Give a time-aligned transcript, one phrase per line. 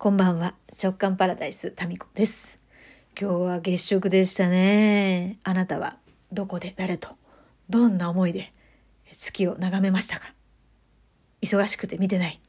[0.00, 0.54] こんばんは。
[0.80, 2.62] 直感パラダイス、タミコです。
[3.20, 5.40] 今日は月食でしたね。
[5.42, 5.96] あなたは
[6.30, 7.16] どこで誰と
[7.68, 8.52] どんな思いで
[9.12, 10.32] 月を眺めましたか？
[11.42, 12.40] 忙しくて見てない。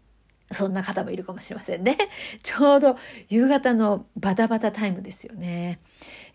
[0.51, 1.97] そんな方もいるかもしれませんね。
[2.43, 2.97] ちょうど
[3.29, 5.79] 夕方のバタバタタイムですよね。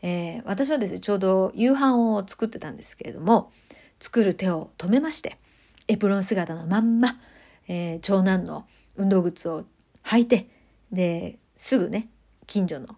[0.02, 3.52] えー私はですね、ちょうど夕飯を作ってたんですけれども、
[4.00, 5.38] 作る手を止めまして、
[5.86, 7.20] エプロン姿のまんま、
[7.68, 9.64] えー長男の運動靴を
[10.02, 10.48] 履いて、
[10.92, 12.08] で、すぐね、
[12.46, 12.96] 近所の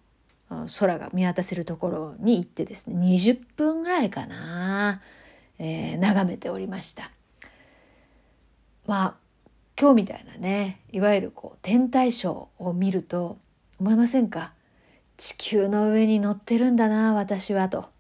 [0.78, 5.00] 空が見渡せるところに行ってですね、20分ぐらいかな、
[5.58, 7.10] えー眺めておりました。
[8.86, 9.14] まあ、
[9.78, 13.38] 今日みたいなね、いわゆるこう、天体ショーを見ると、
[13.78, 14.52] 思いませんか？
[15.16, 17.91] 地球の上に乗ってるんだな、私は、と。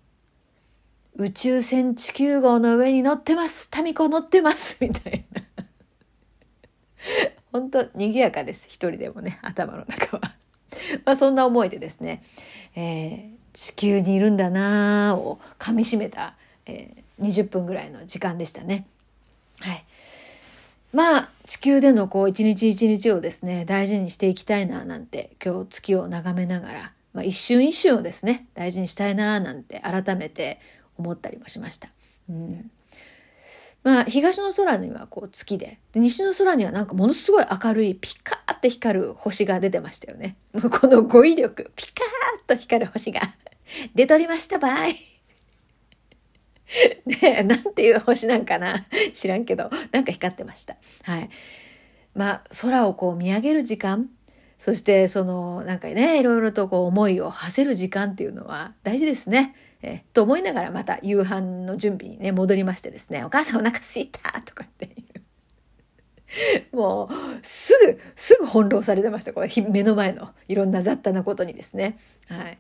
[1.16, 5.42] 宇宙船地球号の上に乗ってますタミコ乗ってますみたいな。
[7.56, 8.66] 本当賑やかです。
[8.68, 10.34] 一人でもね、 頭の中は。
[11.04, 12.22] まあそんな思いでですね、
[12.74, 16.34] えー地球にいるんだなーを噛み締めた、
[16.66, 18.86] えー20分ぐらいの時間でしたね。
[19.60, 19.84] はい。
[20.92, 30.60] まあ地球でのこう一日一日をですね大事にしていきたいななんて今日月を眺めながら、まあ、一瞬一瞬をですね大事にしたいななんて改めて
[30.98, 31.88] 思ったりもしました。
[32.28, 32.70] うん
[33.86, 40.36] まあ、東の空にはこう月で西の空にはなんかものすごい明るいピカーって光る星が出てましたよね。
[40.52, 43.20] もうこの語彙力、ピカーっと光る星が
[43.94, 44.96] 出とりましたばい。
[47.06, 50.76] ねなんていう星なんかな知らんけど、なんか光ってました。
[51.04, 51.30] はい。
[52.12, 54.10] まあ、空をこう見上げる時間、
[54.58, 59.54] そしてそのなんかね、いろいろとこう思いを馳せる時間っていうのは大事ですね。
[59.82, 64.40] えと思いながらまた夕飯の準備にね、戻りましてですね、お母さんお腹すいた？
[64.42, 66.76] とかっていう。
[66.76, 69.32] もう、すぐ、すぐ翻弄されてました。
[69.32, 71.98] これ、目の前のいろんな雑多なことにですね。
[72.28, 72.58] はい。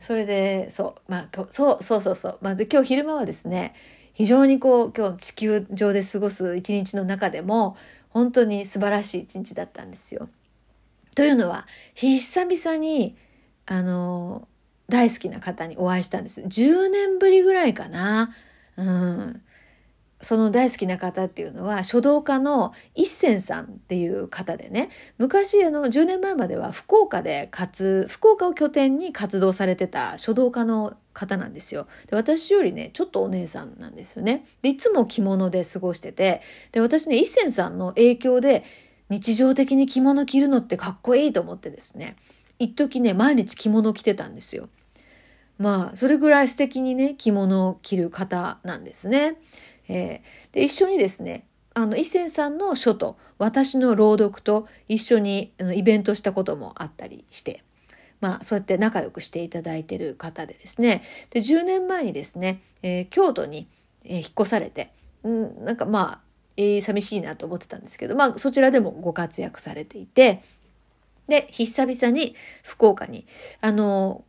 [0.00, 2.38] それで、そう、まあ、そう、そうそうそう。
[2.42, 3.74] まあ、で、今日昼間はですね、
[4.12, 7.76] 非常にこう、今日地球上で過ごす一日の中でも、
[8.10, 10.28] 本当に素晴らしい一日だったんですよ。
[11.14, 13.16] というのは、久々に、
[13.64, 14.48] あの、
[14.88, 16.42] 大好きな方にお会いしたんです。
[16.42, 18.34] 10年ぶりぐらいかな。
[18.76, 19.42] うん。
[20.24, 36.40] その大好きな方っていうのは書道家の一銭さんっていう方でね昔あの10年前までは福岡で活福岡を拠点に活動されてた書道家の方なんですよで私よりねちょっとお姉さんなんですよねでいつも着物で過ごしてて
[36.72, 38.64] で私ね一銭さんの影響で
[39.10, 42.16] 日常的に着物着るのってかっこいいと思ってですね
[42.64, 44.68] 一時ね毎日着物着てたんですよ。
[45.58, 49.36] まあそれぐらい素敵にね着物を着る方なんですね。
[49.88, 57.64] えーで一緒にですねあの一銭さんの書と私の朗読と一緒にあのイベントしたこともあったりして
[58.20, 61.02] まあそうやって仲良くしていただいてる方でですね。
[61.30, 63.68] で10年前にですね、えー京都に、
[64.04, 64.92] え引っ越されて、
[65.22, 66.20] うん、なんかまあ、
[66.56, 70.42] えー寂しいなと思ってたんですけどまあそちらでもご活躍されていて
[71.28, 73.26] で久々に福岡に。
[73.60, 74.24] あの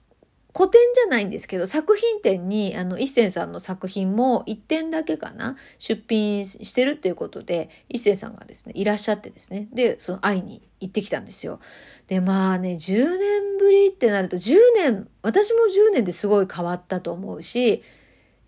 [0.56, 9.68] 古典じゃないんですけど作品展にあの一銭さんの作品も1点だけかな出品してるっていうことで一銭さんがですねいらっしゃってですね。
[9.74, 11.60] でその会いに行ってきたんですよ。
[12.08, 17.84] でまあね10年ぶりってなると10年私も10年ですごい変わったと思うし、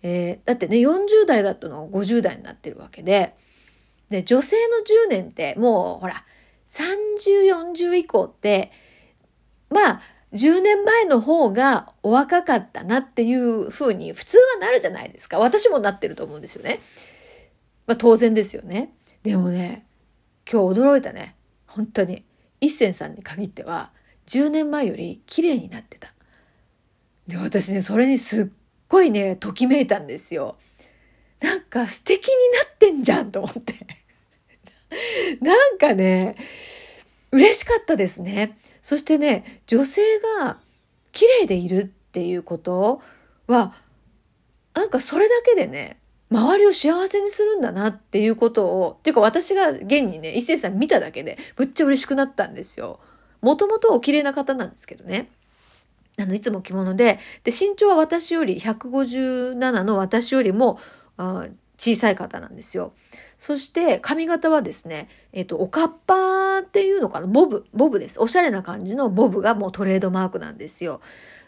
[0.02, 3.34] えーだってね40代だったのが50代になってるわけで。
[4.08, 6.24] で女性の10年ってもうほら
[6.68, 8.70] 3040以降って
[9.70, 10.00] まあ
[10.32, 15.38] 10年前の方がお若かったなっていう風に普通はなるじゃないですか。
[15.38, 16.80] 私もなってると思うんですよね。
[17.86, 18.92] まあ当然ですよね。
[19.22, 19.86] でもね、
[20.50, 21.36] 今日驚いたね。
[21.66, 22.24] 本当に。
[22.60, 23.92] 一銭さんに限っては
[24.26, 26.12] 10年前より綺麗になってた。
[27.26, 28.46] で、私ね、それにすっ
[28.88, 30.56] ごいね、ときめいたんですよ。
[31.40, 33.74] なんか素敵になってんじゃんと思って。
[35.40, 36.36] なんかね、
[37.32, 38.58] 嬉しかったですね。
[38.82, 40.02] そしてね、女性
[40.38, 40.58] が
[41.12, 43.02] 綺麗でいるっていうこと
[43.46, 43.74] は、
[44.74, 45.98] なんかそれだけでね、
[46.30, 53.00] 周りを幸せにするんだなっていうことを、っていうか私が現にね、一星さん見ただけで、むっちゃ嬉しくなったんですよ。
[53.40, 55.30] もともとお綺麗な方なんですけどね。
[56.18, 60.78] あの、いつも着物で、で、身長は私より、157の私よりも、
[61.16, 61.46] あ
[61.78, 62.92] 小さい方なんですよ。
[63.38, 67.26] そして髪型はですね、えっ、と、おかっぱっていうのかな？
[67.28, 68.20] ボブ、ボブです。
[68.20, 71.00] おしゃれな感じのボブがもうトレードマークなんですよ。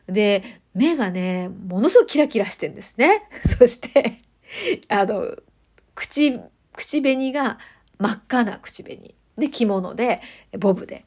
[0.07, 3.29] で、目がね、ものすごくキラキラしてんですね。
[3.59, 4.19] そして、
[4.89, 5.37] あの、
[5.95, 6.39] 口、
[6.75, 7.59] 口紅が
[7.99, 9.15] 真っ赤な口紅。
[9.37, 10.21] で、着物で、
[10.59, 11.05] ボブで。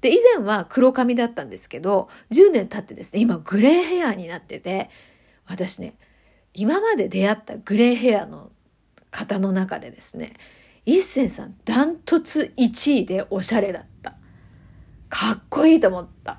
[0.00, 4.90] で、以前は黒髪だったんですけど、10年経ってですね、今グレーヘアになってて、
[5.46, 5.94] 私ね、
[6.52, 8.50] 今まで出会ったグレーヘアの
[9.16, 10.34] 方の中でですね、
[10.84, 14.14] 一銭さんダントツ1位でおしゃれだった。
[15.08, 16.38] かっこいいと思った。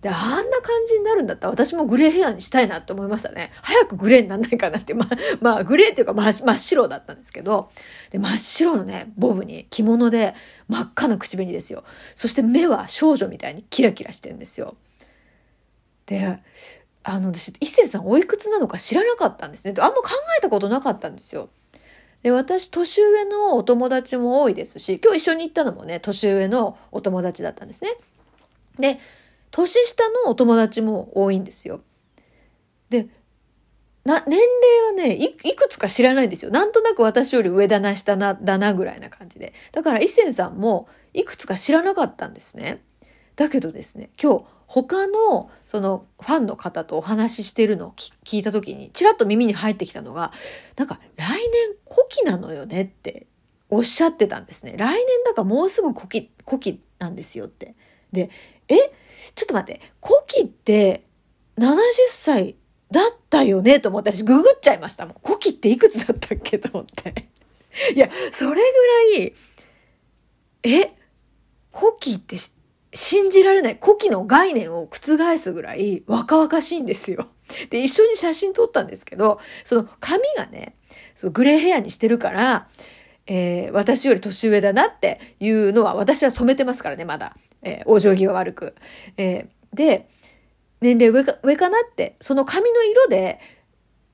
[0.00, 3.50] で、あんな感じになるんだったら私もグレーヘアにしたいなって思いましたね。
[3.62, 4.94] 早くグレーになんないかなって。
[4.94, 5.08] まあ、
[5.40, 7.70] まあ、グレーっていうか真真っ白だったんですけど、
[8.10, 10.34] で、真っ白のね、ボブに着物で
[10.68, 11.82] 真っ赤な口紅ですよ。
[12.14, 14.76] そして目は少女みたいにキラキラしてるんですよ。
[16.06, 16.38] で、
[17.04, 19.74] あの、私、一星さんおいくつなのか知らなかったんですね。
[19.78, 21.48] あんま考えたことなかったんですよ。
[22.22, 27.96] で、私、年上のお友達も多いですし、今日一緒に行ったのもね、年上のお友達だったんですね。
[28.78, 29.00] で、
[29.50, 31.80] 年下のお友達も多いんですよ。
[32.90, 33.08] で、
[34.04, 36.50] な、年齢はねい、いくつか知らないんですよ。
[36.50, 39.52] なんとなく私より上だな、下な、だなぐらいな感じで。
[39.72, 42.82] だから、一銭さんもいくつか知らなかったんですね。
[43.36, 50.32] だけどですね、今日、他の、その、ファンの方とお話ししてるのを聞いた時に、ちらっと耳に入ってきたのが、
[50.76, 51.40] なんか、来年
[51.86, 53.26] 古希なのよねって
[53.68, 54.74] おっしゃってたんですね。
[54.76, 57.74] 来年だからもうすぐ古希、古希なんですよって。
[58.12, 58.30] で、
[58.68, 58.76] え
[59.34, 61.04] ちょっと待って、古希って
[61.58, 61.76] 70
[62.10, 62.56] 歳
[62.90, 63.80] だったよね？
[63.80, 65.16] と思って私ググっちゃいましたもん。
[65.24, 66.58] 古希っていくつだったっけ？
[66.58, 67.28] と思って。
[67.94, 69.34] いや、それぐらい、
[70.64, 70.94] え
[71.72, 72.36] 古希って
[72.94, 73.78] 信じられない。
[73.80, 77.28] 古希の概念を覆すぐらい若々しいんですよ。
[77.70, 80.76] で、一緒に写真撮ったんですけど、その髪がね、
[81.14, 82.68] そのグレーヘアにしてるから、
[83.26, 87.36] えー、私より年上だなっていうのは私は染めてますからね、まだ。
[87.62, 88.74] えー、お行儀は悪く。
[89.16, 90.08] えー、で、
[90.80, 93.40] 年齢上か上かなって、その髪の色で、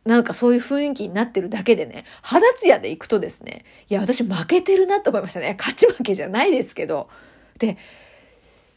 [0.04, 5.56] なんかそういう雰囲気になってるだけでね、肌ツヤでいくとですね、いや、私負けてるなと思いましたね。
[5.58, 7.08] 勝ち負けじゃないですけど。
[7.58, 7.76] で、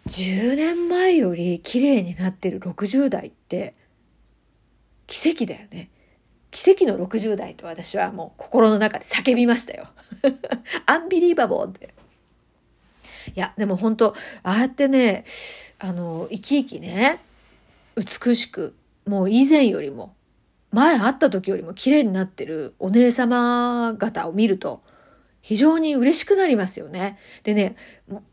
[0.08, 3.76] 10年前より綺麗になってる60代って、
[5.08, 5.90] 奇跡だよね。
[6.52, 9.88] 奇跡の60代と私はもう心の中で叫びましたよ。
[10.86, 11.94] アンビリーバボーって。
[13.36, 15.26] いや、でも本当ああやってね、
[15.80, 17.20] あの、生き生きね、
[17.96, 18.76] 美しく、
[19.06, 20.14] もう以前よりも、
[20.72, 24.82] 前会った時よりも綺麗になってるお姉様方を見ると、
[25.42, 27.18] 非常に嬉しくなりますよね。
[27.44, 27.76] でね、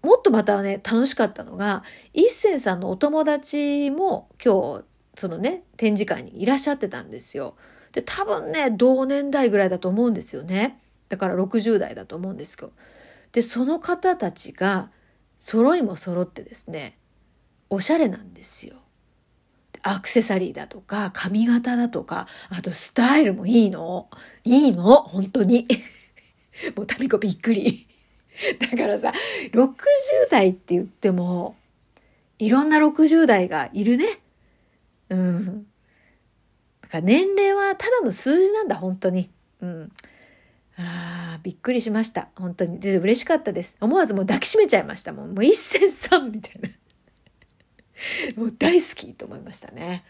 [0.03, 1.83] もっとまたね、楽しかったのが、
[2.13, 4.85] 一銭さんのお友達も今日、
[5.17, 7.57] そのね、展示会にいらっしゃってたんですよ。
[7.93, 10.81] で、多分ね、同年代ぐらいだと思うんですよね。
[11.09, 12.73] だから60代だと思うんですけど。
[13.33, 14.91] で、その方たちが
[15.39, 16.99] 揃いも揃ってですね、
[17.71, 18.77] おしゃれなんですよ。
[19.83, 24.11] アクセサリーだとか、髪型だとか、あとスタイルもいいの。
[24.45, 25.67] いいの本当に。
[26.77, 27.87] もうタミコびっくり。
[28.59, 29.13] だからさ、
[29.53, 29.75] 60
[30.31, 31.57] 代って言っても、
[32.39, 34.21] いろんな60代がいるね。
[35.09, 35.67] うん。
[36.83, 39.31] だから年齢はただの数字なんだ、本当に。
[39.61, 39.93] うん。
[40.77, 42.29] ああ、びっくりしました。
[42.37, 42.79] 本当に。
[42.79, 43.77] で、嬉しかったです。
[43.81, 45.35] 思わずもう抱きしめちゃいましたもん。
[45.35, 46.69] もう一戦さんみたいな。
[48.37, 50.05] もう大好きと思いましたね。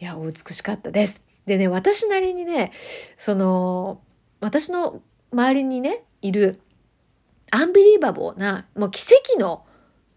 [0.00, 1.22] いや、お美しかったです。
[1.46, 2.72] でね、私なりにね、
[3.16, 4.00] その、
[4.40, 5.00] 私の
[5.34, 6.60] 周りにね、いる、
[7.50, 9.02] アンビリーバボーな、もう奇
[9.32, 9.64] 跡の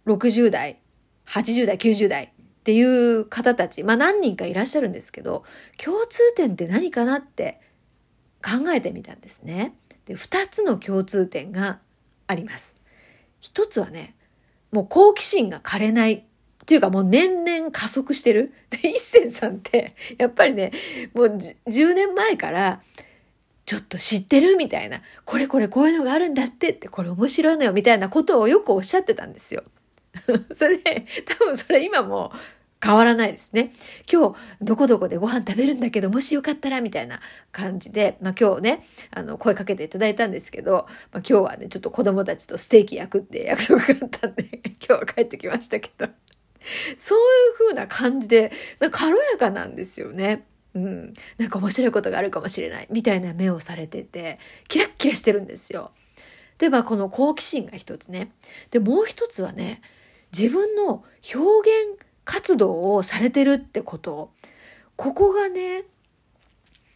[0.06, 0.80] 60代、
[1.28, 2.30] 80代、90代っ
[2.64, 5.44] ていう方たち、まあ何人かいらっしゃるんですけど、
[5.84, 7.60] 共通点って何かなって
[8.44, 9.76] 考えてみたんですね。
[10.06, 11.80] で、2つの共通点が
[12.28, 12.76] あります。
[13.40, 14.16] 一つはね、
[14.72, 16.24] もう好奇心が枯れないっ
[16.66, 18.54] ていうかもう年々加速してる。
[18.70, 20.72] で、一銭さんって、やっぱりね、
[21.14, 22.82] もう10年前から、
[23.68, 24.56] ちょっと知ってる？
[24.56, 29.64] みたいな、これこれこういうのがあるんだってって、これ面白いのよみたいなことをよくおっしゃってたんですよ。
[30.56, 32.32] それで、多分それ今も
[32.82, 33.74] 変わらないですね。
[34.12, 37.20] 今日、どこどこでご飯食べるんだけど、もしよかったら、みたいな
[37.52, 46.08] 感じで、まあ今日ね、あの、声かけていただいたんですけど、まあ今日はね、ちょっと子供たちとステーキ焼くって約束があったんで、 今日は帰ってきましたけど、
[46.98, 48.54] そういう風な感じで、
[48.92, 50.46] 軽やかなんですよね。
[50.78, 51.14] うん。
[51.38, 55.92] なんか面白いことがあるかもしれない、みたいな目をされてて、キラッキラしてるんですよ。
[56.60, 58.32] で、まあこの好奇心が一つね。
[58.72, 59.82] で、もう一つはね、
[60.38, 61.04] 自分の
[61.34, 64.32] 表現活動をされてるってこと。
[64.96, 65.84] ここがね、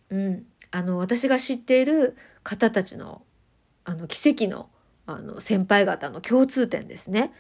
[0.09, 3.23] うん、あの、私が知っている方たちの、
[3.83, 4.69] あの、奇跡の、
[5.05, 7.31] あの、先輩方の共通点ですね。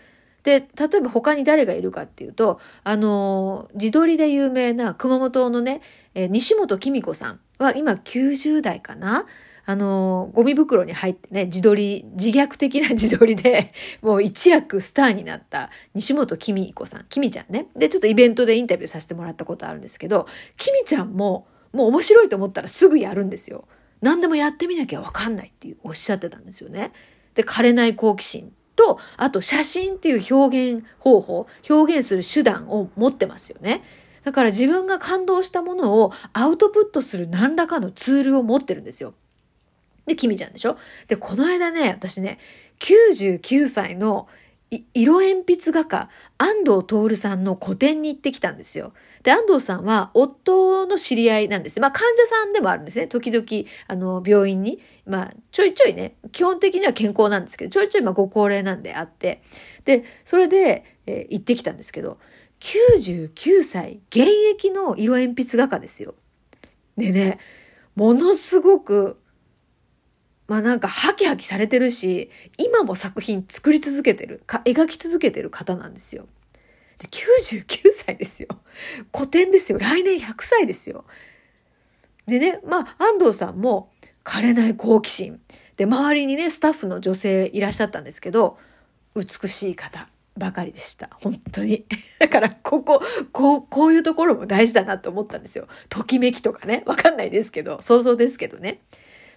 [0.43, 5.81] で、例えば他に誰がいるかっていうと、あの、自撮りで有名な熊本のね、
[6.13, 9.25] え西本紀美子さんは今90代かな？
[9.65, 13.69] あの、ゴミ袋に入ってね、自撮り、自虐的な 自撮りで、
[14.01, 17.67] もう一躍スターになった西本きみ子さん、きみちゃんね。
[17.75, 23.67] で、ちょっとイベントでインタビューさせてもらったことあるんですけど、きみちゃんも、もう面白いと思ったらすぐやるんですよ。
[24.01, 26.91] 何でもやってみなきゃわかんないっていうおっしゃってたんですよね。
[27.35, 33.83] で、枯れない好奇心と、あと写真っていう表現方法、表現する手段を持ってますよね。
[34.23, 39.13] だから自分が感動したものをアウトプットする何らかのツールを持ってるんですよ。
[40.05, 40.77] で、君ちゃんでしょ？
[41.07, 42.39] で、この間ね、私ね、
[42.79, 44.27] 99歳の
[44.93, 48.93] 色鉛筆画家、安藤徹さんの個展に行ってきたんですよ。
[49.23, 51.81] で、安藤さんは夫の知り合いなんです。
[51.81, 53.07] まあ患者さんでもあるんですね。
[53.07, 53.45] 時々、
[53.87, 59.43] あの、病院に、まあちょいちょいね、基本的には健康なんですけど、ちょいちょいまあご高齢なんであって、
[59.83, 62.17] で、それで、えー、行ってきたんですけど、
[62.61, 66.15] 99歳、現役の色鉛筆画家ですよ。
[66.95, 67.39] でね、
[67.95, 69.17] ものすごく
[70.51, 76.27] まあなんかハキハキされてるし、今も作品作り続けてる、か描き続けてる方なんですよ。
[76.97, 78.49] で、99歳ですよ。
[79.15, 79.79] 古典ですよ。
[79.79, 81.05] 来年100歳ですよ。
[82.27, 83.93] でね、まあ安藤さんも
[84.25, 85.39] 枯れない好奇心。
[85.77, 88.57] で、周りにね、スタッフの女性いらっしゃったんですけど、
[89.15, 91.11] 美しい方ばかりでした。
[91.13, 91.85] 本当に。
[92.19, 95.69] だから、ここ、こう、こういうところも大事だなと思ったんですよ。
[95.87, 96.83] ときめきとかね。
[96.87, 98.81] わかんないですけど、想像ですけどね。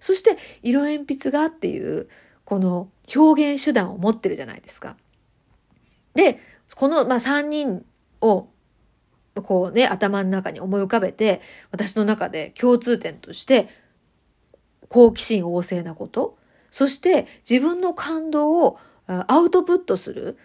[0.04, 2.08] そして色鉛筆画っていう
[2.44, 4.98] この表現手段を持ってるじゃないですか。
[6.14, 6.38] で、
[6.74, 7.86] この、まあ、3人
[8.20, 8.48] を
[9.42, 13.70] こうね、頭の中に思い浮かべて、私の中で共通点として、
[14.90, 16.36] 好奇心旺盛なこと、
[16.70, 20.36] そして自分の感動をアウトプットする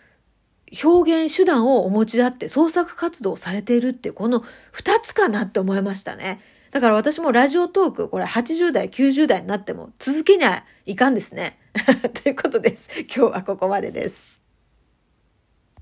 [0.86, 4.40] 表現手段をお持ちだって創作活動されているってこの
[4.74, 6.40] 2つかなって思いましたね。
[6.72, 11.58] だから私もラジオトーク、これ80代、90代になっても続けにはいかんですね。
[12.24, 12.90] ということです。
[13.02, 14.29] 今日はここまでです。